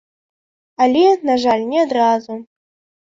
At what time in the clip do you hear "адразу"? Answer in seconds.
1.85-2.41